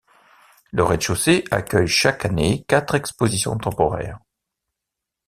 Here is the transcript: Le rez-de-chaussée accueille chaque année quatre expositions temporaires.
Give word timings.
Le 0.71 0.83
rez-de-chaussée 0.83 1.43
accueille 1.51 1.87
chaque 1.87 2.25
année 2.25 2.65
quatre 2.67 2.95
expositions 2.95 3.55
temporaires. 3.59 4.17